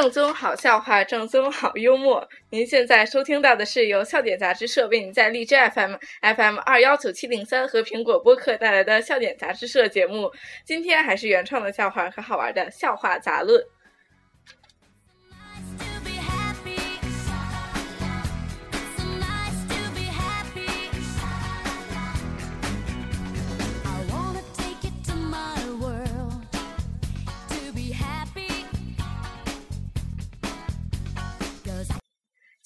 [0.00, 2.28] 正宗好笑话，正宗好幽默。
[2.50, 10.30] 您现在收听到的是由笑点杂志社为您在荔枝 FM FM 二幺九七零三和苹果播客带来的笑点杂志社节目。
[10.64, 13.60] 今天还是原创的笑话和好玩的笑话杂论。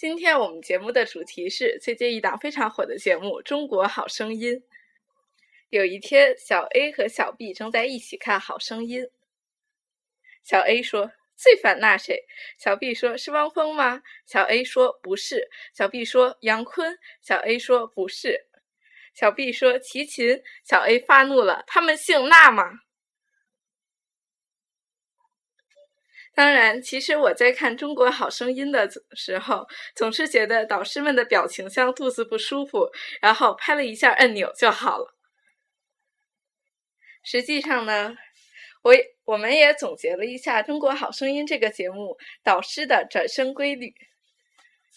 [0.02, 4.56] 今天我们节目的主题是最近一档非常火的节目《中国好声音》。
[5.70, 9.04] 有一天，小 A 和小 B 正在一起看《好声音》。
[10.42, 12.24] 小 A 说：“最烦那谁？”
[12.58, 18.46] 小 B 说：“是汪峰吗？”小 A 说：“不是。”小 B 说：“杨坤。”小 A 说：“不是。”
[19.14, 22.64] 小 B 说：“齐秦。”小 A 发怒了：“他们姓那吗？”
[26.34, 35.14] 当然，其实我在看《中国好声音》的时候，总是觉得导师们的表情像肚子不舒服，然后拍了一下按钮就好了。
[37.22, 38.16] 实际上呢，
[38.82, 38.94] 我
[39.24, 43.94] 我们也总结了一下《中国好声音》这个节目导师的转身规律。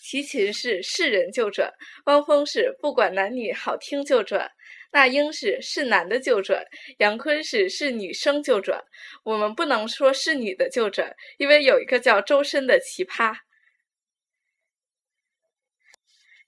[0.07, 1.73] 齐秦是是人就转，
[2.05, 4.51] 汪峰是不管男女好听就转，
[4.91, 6.63] 那英是是男的就转，
[6.99, 8.79] 杨坤是是女生就转。
[9.23, 13.35] 我们不能说是女的就转，因为有一个叫周深的奇葩。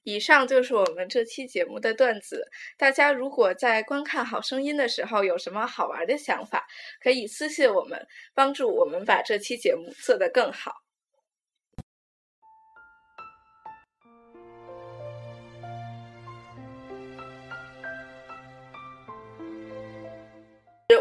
[0.03, 2.45] 以上就是我们这期节目的段子。
[2.77, 6.67] 大家如果在观看《好声音》的时候有什么好玩的想法，
[7.02, 8.05] 可以私信我们，
[8.36, 10.86] 帮助我们把这期节目做得更好。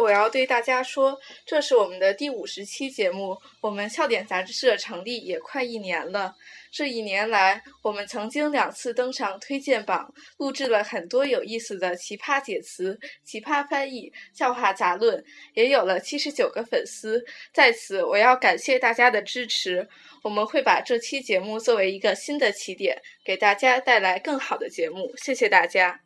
[0.06, 3.36] 我要对大家说，这是我们的第五十期节目。
[3.60, 6.32] 我们笑点杂志社成立也快一年了。
[6.70, 17.20] 这一年来，我们曾经两次登上推荐榜，录制了很多有意思的奇葩解词、奇葩翻译、笑话杂论，也有了七十九个粉丝。
[17.52, 19.88] 在此，我要感谢大家的支持。
[20.22, 25.12] 我们会把这期节目作为一个新的起点，给大家带来更好的节目。
[25.16, 26.05] 谢谢大家。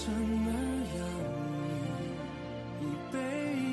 [0.00, 0.39] 生。